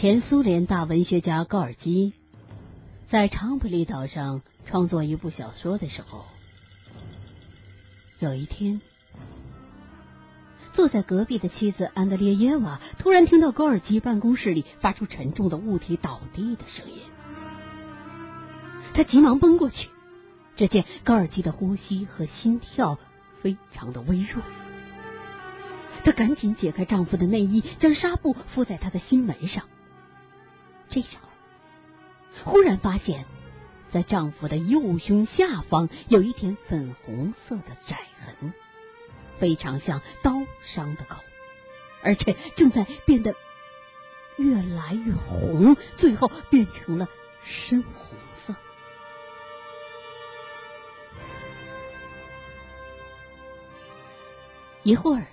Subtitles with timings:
[0.00, 2.12] 前苏联大文学家高尔基
[3.10, 6.24] 在长普利岛上创作一部小说的时候，
[8.20, 8.80] 有一天，
[10.72, 17.00] 坐在隔壁的妻子安德烈耶娃突然听到高尔基办公室里发出沉重的物体倒地的声音，
[18.94, 19.88] 他急忙奔过去，
[20.56, 23.00] 只见高尔基的呼吸和心跳
[23.42, 24.44] 非常的微弱。
[26.04, 29.64] 她赶紧解开丈夫的内衣，将纱布敷在他的心门上。
[30.90, 31.16] 这时
[32.44, 33.24] 候，忽然发现，
[33.92, 37.98] 在丈夫的右胸下方有一点粉红色的窄
[38.40, 38.52] 痕，
[39.38, 40.32] 非常像刀
[40.74, 41.22] 伤的口，
[42.02, 43.34] 而且正在变得
[44.36, 47.08] 越来越红，最后变成了
[47.44, 48.16] 深红
[48.46, 48.54] 色。
[54.82, 55.26] 一会儿。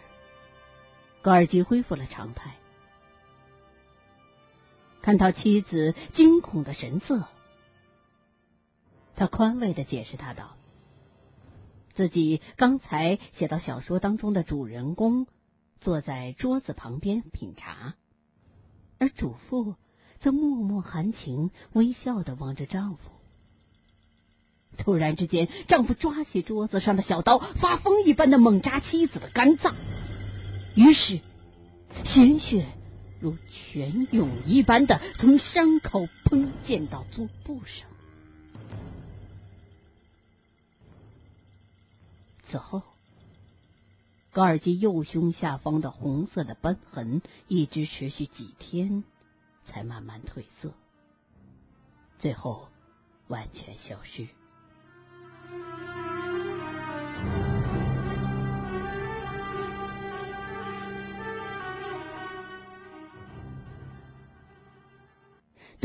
[1.21, 2.55] 高尔基恢复了常态，
[5.05, 7.27] 看到妻子惊恐的神色，
[9.15, 10.57] 他宽慰的解释他道
[11.93, 15.27] ：“自己刚才写到小说当中的主人公
[15.79, 17.93] 坐在桌子旁边品茶，
[18.97, 19.75] 而主妇
[20.21, 23.11] 则默默含情、微笑的望着丈夫。
[24.79, 29.75] 突然之间，丈夫抓起桌子上的小刀，发疯一般的猛扎妻子的肝脏。”
[30.75, 31.19] 于是，
[32.05, 32.65] 鲜血
[33.25, 37.89] 如泉涌一般的从伤口喷溅到桌布上。
[42.47, 42.83] 此后，
[44.31, 49.03] 高尔基右胸下方的红色的斑痕一直持续几天，
[49.65, 50.71] 才慢慢褪色，
[52.19, 52.69] 最后
[53.27, 54.27] 完全消失。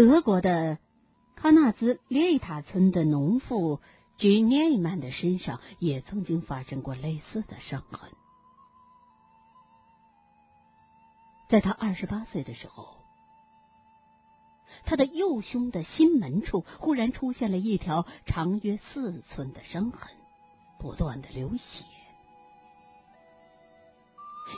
[0.00, 0.78] 德国的
[1.36, 3.83] 康纳兹列塔村的农妇
[4.16, 8.10] 居涅曼的身上也曾经发生过类似的伤痕。
[11.50, 12.96] 在他二十八岁的时候，
[14.86, 20.16] 他的右胸的心门处忽然出现了一条长约四寸的伤痕，
[20.78, 21.84] 不断的流血。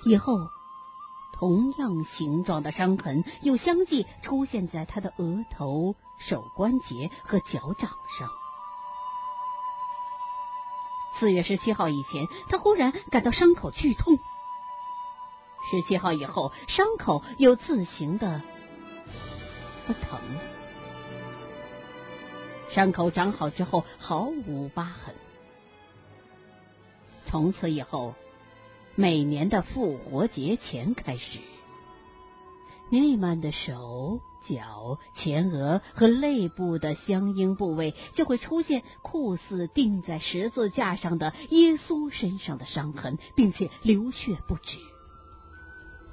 [0.04, 0.36] 以后。
[1.42, 8.28] 同样形状的伤痕又相继出现在他的额头、手关节和脚掌上。
[11.19, 14.14] 四月十七号以前，他忽然感到伤口剧痛；
[15.69, 18.41] 十七号以后，伤口又自行的
[19.88, 20.41] 不疼了。
[22.70, 25.12] 伤口长好之后毫无疤痕。
[27.26, 28.14] 从此以后。
[28.94, 31.38] 每年的复活节前开始，
[32.91, 44.76] 内曼的手脚、前额和肋部的相应部位就会出现酷似钉在十字架上的耶稣身上的伤痕，并且流血不止。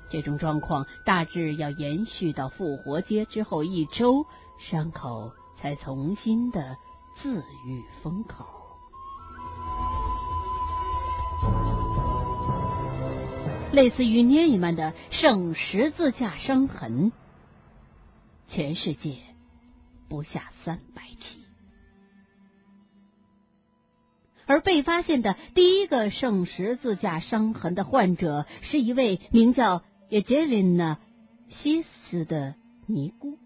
[0.10, 4.26] 这种状况大致要延续到复活节之后一周，
[4.58, 6.78] 伤口才重新的
[7.22, 8.59] 自愈封口。
[13.80, 17.14] 类似于涅伊曼的圣十字架伤痕，
[18.50, 19.16] 全世界
[20.10, 21.46] 不下三百起。
[24.46, 30.96] 而被发现的第一个圣十字架伤痕的患者，是一位名叫叶杰琳娜·
[31.64, 33.38] 西斯的尼姑。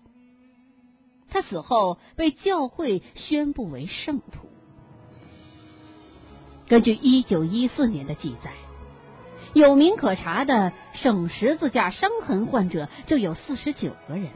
[1.30, 4.48] 他死后被教会宣布为圣徒。
[6.68, 8.63] 根据一九一四年的记载。
[9.54, 14.30] 有名可查的省十字架伤痕患者就有四十九个人，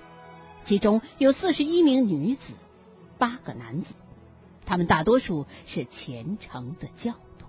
[0.67, 2.41] 其中有四十一名女子，
[3.17, 3.87] 八个男子，
[4.67, 7.47] 他们大多数是虔诚的教徒。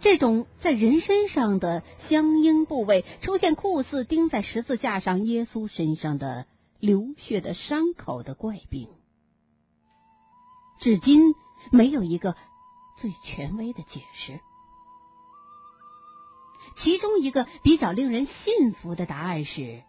[0.00, 6.44] 这种在人身上的相应部位出现酷似钉在十字架上耶稣身上的
[6.78, 8.86] 流血的伤口的怪病。
[10.84, 11.34] 至今
[11.72, 12.36] 没有一个
[12.98, 14.38] 最权威的解释。
[16.82, 19.82] 其中一个比较令人信服的答案是：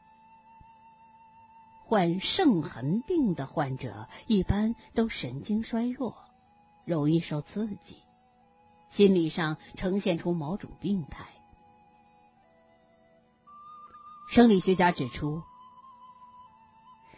[1.84, 6.16] 患圣痕病的患者一般都神经衰弱，
[6.86, 7.98] 容易受刺激，
[8.92, 11.26] 心理上呈现出某种病态。
[14.34, 15.44] 生理学家指出，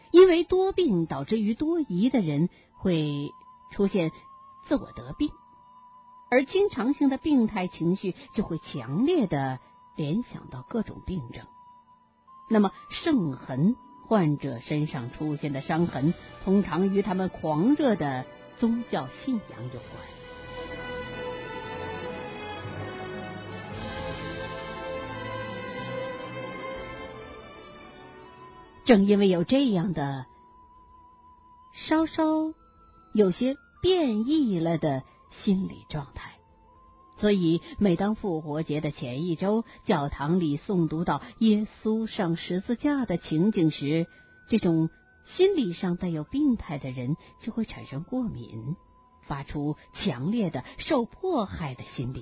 [0.10, 3.30] 因为多病导致于多疑的人会。
[3.72, 4.12] 出现
[4.68, 5.32] 自我得病，
[6.30, 9.60] 而经常性的病态情绪就会强烈的
[9.96, 11.46] 联想到各种病症。
[12.50, 13.76] 那么圣痕
[14.08, 18.26] 患者身上出现的伤痕，通常与他们狂热的
[18.58, 19.82] 宗教信仰有关。
[28.86, 30.26] 正因为有这样的
[31.74, 32.54] 稍稍
[33.18, 35.02] 有些变异了的
[35.44, 36.34] 心理状态，
[37.20, 44.06] 所以每当复活节的前一周，教堂里诵读到耶稣上十字架的情景时，
[44.50, 44.92] 这种
[45.36, 48.76] 心理上带有病态的人就会产生过敏，
[49.26, 52.22] 发出强烈的受迫害的心理。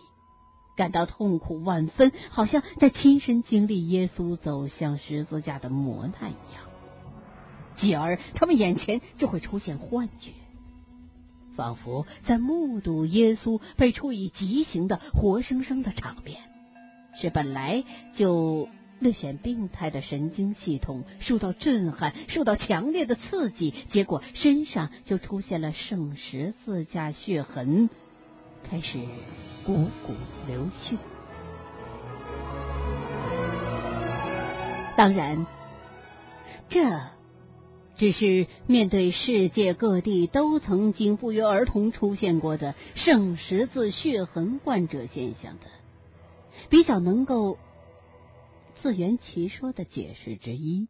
[0.78, 6.64] 感到痛苦万分，好像在亲身经历耶稣走向十字架的磨难一样。
[7.82, 10.32] 继而，他们眼前就会出现幻觉，
[11.56, 16.38] 仿佛在目睹耶稣被处以极刑的活生生的场面。
[17.20, 17.84] 是本来
[18.16, 18.68] 就
[19.00, 27.90] 略显病态的神经系统受到震撼，受到强烈的刺激，结果身上就出现了圣十字架血痕，
[28.70, 29.00] 开始。
[29.66, 30.14] 汩汩
[30.48, 30.96] 流血。
[34.96, 35.48] 当然，
[36.70, 36.84] 这
[37.98, 45.66] 只是面对世界各地都曾经不约而同出现过的圣十字血痕患者现象的
[46.70, 47.58] 比较能够
[48.82, 50.88] 自圆其说的解释之一。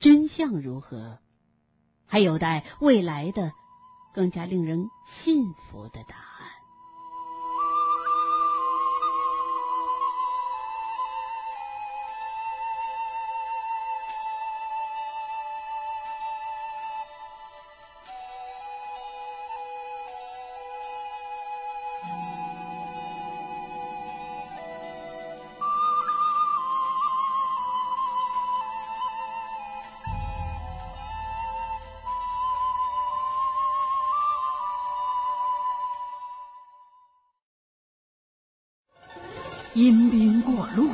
[0.00, 1.18] 真相如何，
[2.06, 3.52] 还有待未来的。
[4.16, 4.88] 更加令人
[5.22, 6.25] 信服的答案。
[39.76, 40.88] 阴兵过路，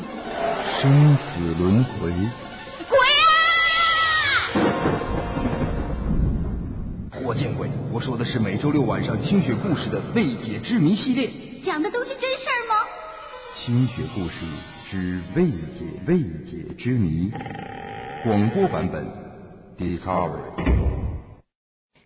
[0.80, 2.10] 生死轮回。
[2.88, 3.24] 鬼啊！
[7.24, 7.70] 我见鬼！
[7.92, 11.30] 我说的是每周六晚上清雪故事的未解之谜系列。
[11.64, 12.74] 讲的都是真事儿吗？
[13.54, 14.34] 清雪故事
[14.90, 17.30] 之未解未解之谜，
[18.24, 19.06] 广播版本。
[19.78, 20.40] Discover。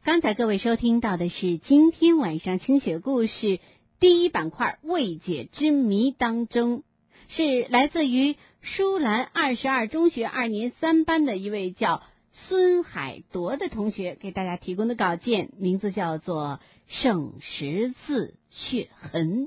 [0.04, 3.60] 刚才各位收听到的是今天晚上清雪故事。
[3.98, 6.82] 第一板块未解之谜当中，
[7.28, 12.02] 是来自于舒兰二十二中学二年三班的一位叫
[12.32, 16.60] 孙海铎的同学给大家提供的稿件，名字叫做
[17.02, 19.46] 《圣十字血痕》。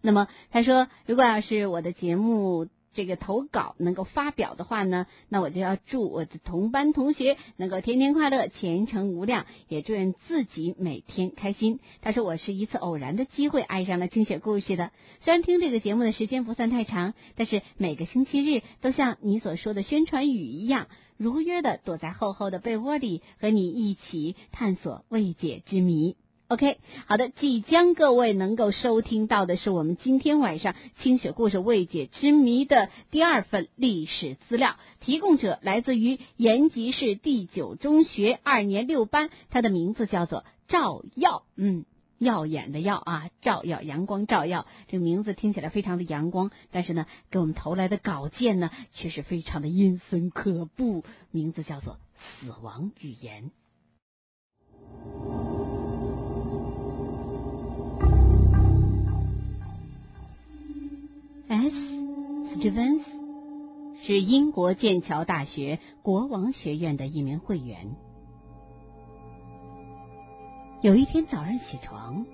[0.00, 2.68] 那么他说，如果要是我的节目。
[2.92, 11.78] 这个投稿能够发表的话呢，那我就要祝我的同班同学能够天天快乐、前程无量，也祝愿自己每天开心。
[12.02, 14.90] 他说我是一次偶然的机会爱上了听写故事的，
[15.20, 26.16] 虽然听这个节目的时间不算太长，但是每个星期日都像你所说的宣传语一样，如约的躲在厚厚的被窝里和你一起探索未解之谜。
[26.50, 41.84] OK，好的，即将各位能够收听到的是我们今天晚上清雪故事未解之谜的第二份历史资料，提供者来自于延吉市第九中学二年六班，他的名字叫做赵耀，嗯，
[42.18, 53.52] 耀眼的耀啊，照耀阳光照耀，这个名字听起来非常的阳光，但是呢，给我们投来的稿件呢却是非常的阴森可怖，名字叫做死亡语言。
[61.50, 61.74] S.
[62.54, 63.02] Stevens
[64.06, 67.96] 是英国剑桥大学国王学院的一名会员。
[70.80, 72.24] 有一天早上起床，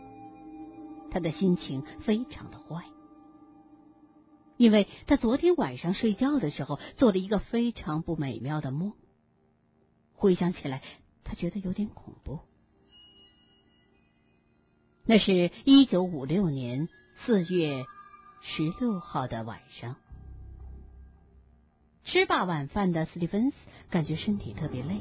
[1.11, 2.85] 他的心情非常的坏，
[4.59, 8.93] 因为他昨天晚上睡觉的时候做了一个非常不美妙的梦。
[10.13, 10.83] 回想起来，
[11.25, 12.41] 他觉得有点恐怖。
[15.07, 16.91] 那是一九五六年
[17.25, 17.87] 四月。
[18.49, 19.97] 十六号的晚上，
[22.05, 23.57] 吃罢晚饭的斯蒂芬斯
[23.91, 25.01] 感觉身体特别累，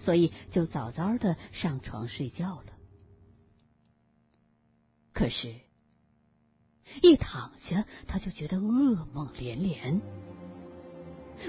[0.00, 2.66] 所以就早早的上床睡觉了。
[5.12, 5.56] 可是，
[7.02, 10.00] 一躺下他就觉得噩梦连连，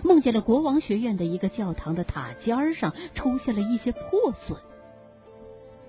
[0.03, 4.59] 梦见了国王学院的一个教堂的塔尖上出现了一些破损，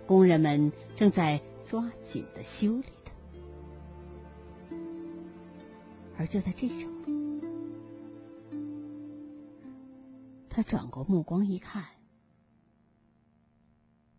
[0.07, 2.85] 工人们正在抓紧的修理
[6.19, 6.93] 而就在这时候，
[10.49, 11.85] 他转过目光一看，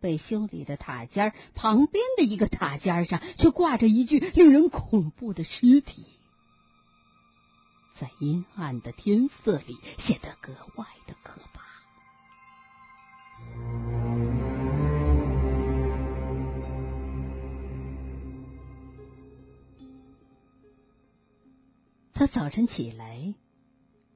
[0.00, 6.06] 被修理的塔尖旁边的一个塔尖上，却挂着一具令人恐怖的尸体，
[7.98, 9.76] 在阴暗的天色里
[10.06, 11.14] 显得格外的
[22.18, 23.32] 他早晨起来，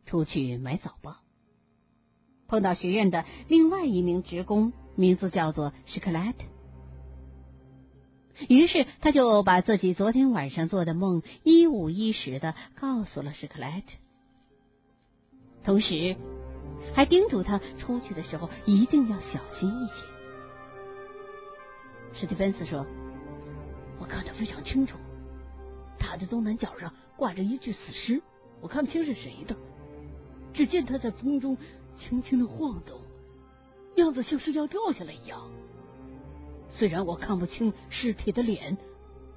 [0.06, 1.18] 出去买早报。
[2.48, 6.44] 碰到学院的另外一名职工，名字叫做史克莱特。
[8.48, 13.92] 于是他就把自己昨天晚上做的梦一五一十的告诉了史克莱特，
[15.62, 16.16] 同时
[16.96, 19.92] 还叮嘱他出去的时候一定要小心一些。
[22.18, 22.84] 史蒂芬斯说
[24.00, 24.96] ：“我看得非常清楚，
[26.00, 28.20] 塔的东南角上挂着一具死尸，
[28.60, 29.54] 我看不清是谁的，
[30.52, 31.56] 只见他在风中。”
[31.96, 32.98] 轻轻的晃动，
[33.94, 35.40] 样子像是要掉下来一样。
[36.68, 38.76] 虽然我看不清尸体的脸，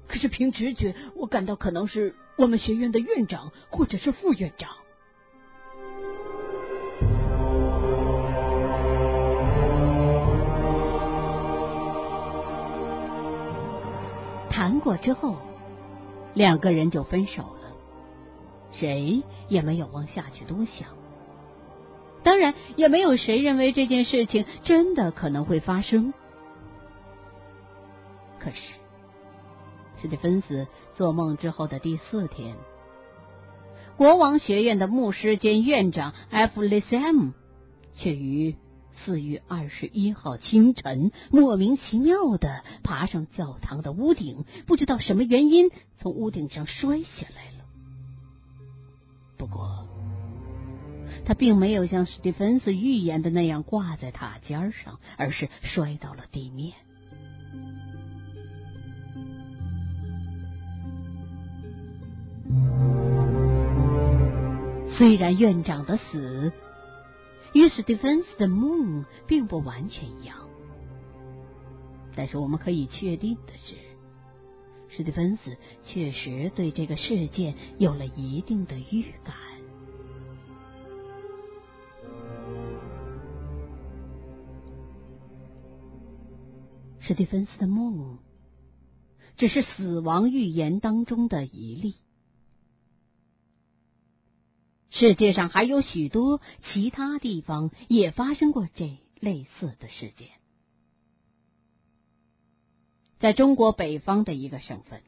[0.08, 4.70] 可是凭直觉，我感到可能是我们学院的院长或者是副院长。
[14.50, 15.36] 谈过之后，
[16.34, 17.55] 两个人就分手，
[18.78, 20.88] 谁也没有往下去多想。
[22.22, 26.12] 当然，也没有谁认为这件事情真的可能会发生。
[28.40, 28.56] 可是，
[30.02, 32.56] 史蒂芬斯做梦之后的第四天，
[33.96, 37.32] 国王学院的牧师兼院长埃弗雷塞姆
[37.94, 38.56] 却于
[39.04, 47.45] 四月二十一号清晨莫名其妙的爬上教堂的屋顶，不知道什么原因从屋顶上摔下来。
[49.36, 49.86] 不过。
[51.24, 56.74] 他并没有像史蒂芬斯预言的那样挂在塔尖上，而是摔到了地面。
[64.96, 66.52] 虽然院长的死
[67.52, 70.36] 与史蒂芬斯的梦并不完全一样，
[72.14, 73.74] 但是我们可以确定的是，
[74.96, 79.34] 史蒂芬斯确实对这个事件有了一定的预感。
[87.00, 88.18] 史蒂芬斯的梦
[89.36, 91.96] 只是死亡预言当中的一例，
[94.88, 96.40] 世界上还有许多
[96.72, 100.30] 其他地方也发生过这类似的事件。
[103.18, 105.00] 在中国北方的一个省份，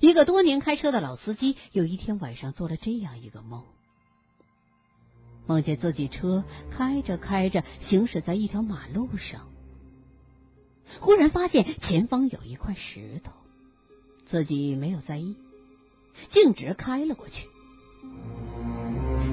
[0.00, 3.62] 一个多年开车的老司机有一天晚上做了这样一个梦：
[5.46, 9.48] 梦见自己车开着开着，行驶在一条马路上。
[11.00, 13.32] 忽然发现前方有一块石头，
[14.26, 15.36] 自己没有在意，
[16.30, 17.48] 径直开了过去。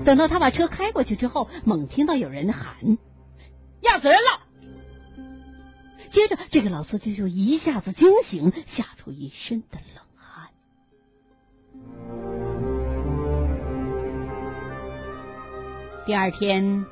[0.06, 2.98] 等到他把车开过去之后，猛听到有人喊
[3.82, 4.48] ：“压死人了！”
[6.12, 10.50] 接着，这个老司机就一下子惊醒，吓出一身的冷汗。
[16.06, 16.86] 第二天。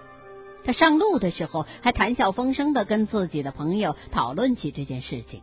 [0.62, 5.42] 他上路的时候，还谈笑风生的跟自己的朋友讨论起这件事情。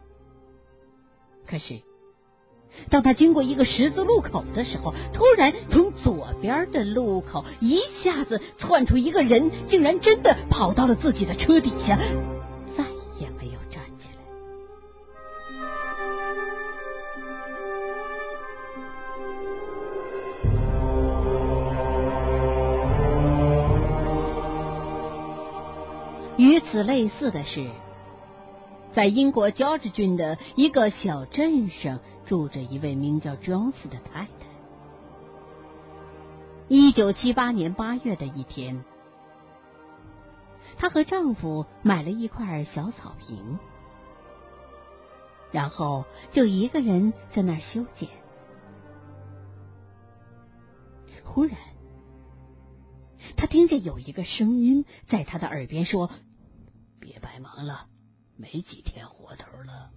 [1.49, 1.81] 可是，
[2.91, 11.99] 当他经过一个十字路口的时候，突然从左边的路口一下子窜出一个人，竟然真的跑到了自己的车底下。
[27.07, 27.71] 类似的是，
[28.93, 34.29] 在英国乔治郡的一个小镇上，住着一位名叫 Jones 的太太。
[36.67, 38.83] 一九七八年八月的一天，
[40.79, 43.57] 她和丈夫买了一块小草坪，
[45.53, 48.09] 然后就一个人在那儿修剪。
[51.23, 51.57] 忽然，
[53.37, 56.11] 她听见有一个声音在她的耳边说。
[57.07, 57.87] 别白忙了，
[58.37, 59.91] 没几天活头了。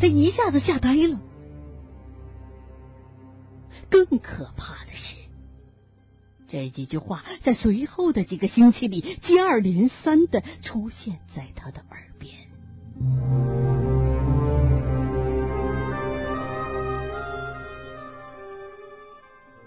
[0.00, 1.18] 他一下子吓呆了。
[3.90, 5.16] 更可怕的是，
[6.48, 12.32] 这几句话在随后的几个星期里接二连三的出现在他的耳边。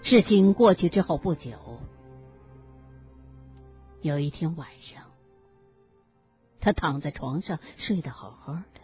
[0.04, 1.67] 事情过去之后不久，
[4.02, 5.04] 有一天晚上，
[6.60, 8.80] 她躺在床上睡得好好的，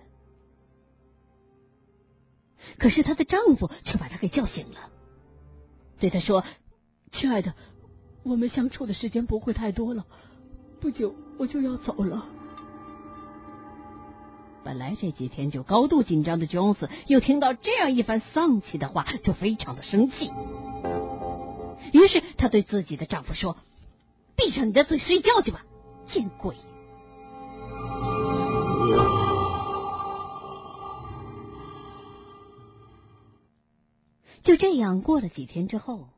[2.79, 4.91] 可是她的丈夫却把她给叫醒了，
[5.99, 6.45] 对她说
[7.13, 7.55] ：“亲爱的，
[8.25, 10.05] 我们相处的时间不会太多了，
[10.81, 12.27] 不久我就要走了。”
[14.65, 20.33] 本来这几天就高度紧张的 Jones 又听到这样一番丧气的话，就非常的生气。
[21.93, 23.59] 于是她对自己的丈夫说
[24.45, 25.65] ：“闭上你的嘴，睡觉去吧，
[26.13, 26.55] 见鬼！”
[34.43, 36.11] 就这样过了几天之后，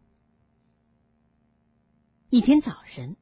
[2.29, 3.17] 一天早晨。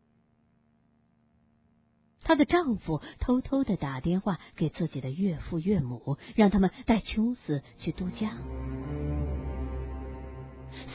[2.23, 8.39] 她的丈夫偷偷的打电话给自己的岳父岳母，让他们带琼斯去度假。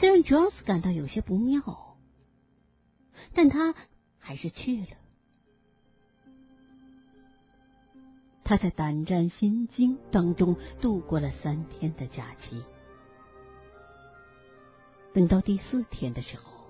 [0.00, 1.62] 虽然 Jones 感到有些不妙，
[3.32, 3.76] 但他
[4.20, 4.96] 还是去了。
[8.44, 12.62] 他在胆战心惊当中度过了三天的假期。
[15.12, 16.66] 等到第四天的时候，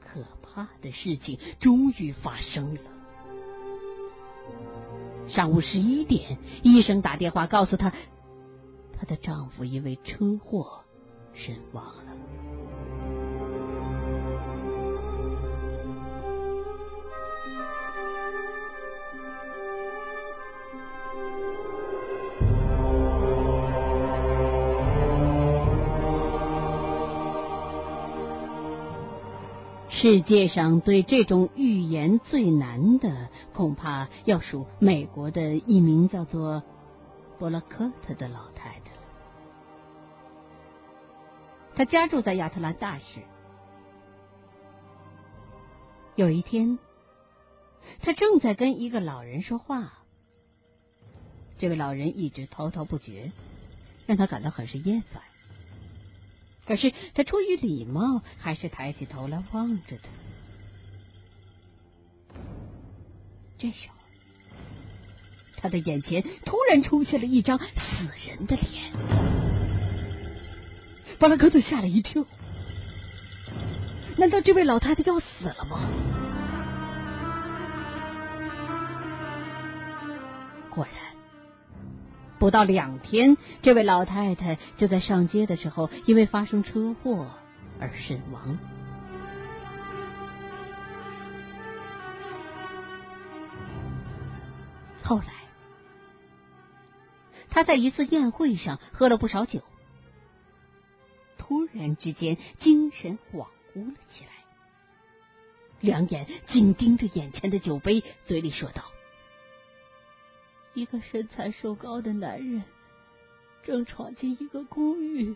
[0.00, 2.80] 可怕的事情终于发生了。
[5.28, 7.92] 上午十一点，医生打电话告诉她，
[8.92, 10.84] 她的丈夫因为车祸
[11.34, 12.09] 身亡了。
[30.02, 36.62] 世界上对这种预言最难的，恐怕要数美国的一名叫做
[37.38, 39.02] 伯拉克特的老太太了。
[41.74, 43.20] 她家住在亚特兰大市。
[46.16, 46.78] 有一天，
[48.00, 49.98] 她正在跟一个老人说话，
[51.58, 53.32] 这位老人一直滔滔不绝，
[54.06, 55.22] 让她感到很是厌烦。
[56.70, 60.08] 可是他出于礼貌，还是抬起头来望着他。
[63.58, 63.94] 这时候，
[65.56, 67.64] 他的眼前突然出现了一张死
[68.28, 68.92] 人的脸，
[71.18, 72.24] 巴拉克特吓了一跳。
[74.16, 75.90] 难道这位老太太要死了吗？
[80.70, 81.09] 果然。
[82.40, 87.30] 不到两天，这位老太太就在上街的时候，因为发生车祸
[87.78, 88.58] 而身亡。
[95.02, 95.26] 后来，
[97.50, 99.60] 他在一次宴会上喝了不少酒，
[101.36, 104.30] 突然之间精神恍惚了起来，
[105.80, 108.82] 两眼紧盯着眼前的酒杯，嘴里说道。
[110.74, 112.62] 一个身材瘦高的男人
[113.62, 115.34] 正闯进一个公寓，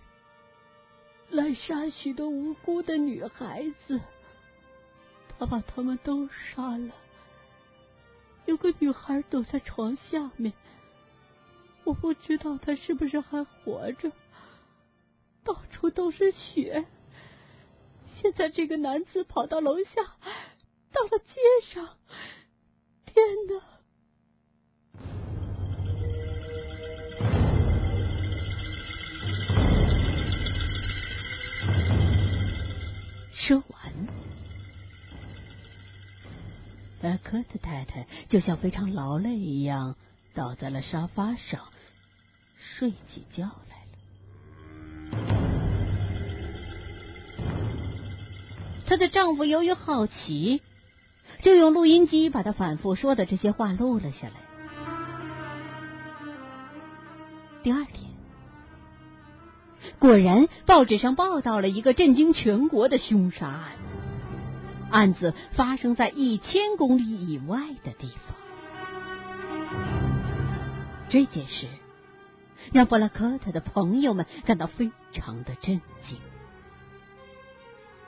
[1.30, 4.00] 来杀许多无辜的女孩子。
[5.36, 6.94] 他把他们都杀了。
[8.46, 10.52] 有个女孩躲在床下面，
[11.82, 14.12] 我不知道她是不是还活着。
[15.42, 16.86] 到处都是血。
[18.16, 20.02] 现在这个男子跑到楼下，
[20.92, 21.98] 到了街上。
[23.06, 23.73] 天哪！
[33.46, 33.92] 说完，
[37.02, 39.96] 而科特太太就像非常劳累一样，
[40.32, 41.60] 倒在了沙发上，
[42.56, 45.26] 睡起觉来了。
[48.86, 50.62] 她的丈夫由于好奇，
[51.42, 54.36] 就用录音机把她反复说的这些话录了下来。
[57.62, 58.13] 第二天。
[59.98, 63.72] 果然，报纸上报道了一个震惊全国的凶杀案。
[64.90, 68.36] 案子发生在一千公里以外的地方。
[71.08, 71.66] 这件事
[72.72, 76.18] 让布拉科特的朋友们感到非常的震惊，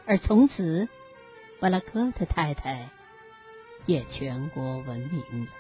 [0.07, 0.89] 而从此，
[1.61, 2.89] 布拉科特太太
[3.85, 5.51] 也全国闻名了。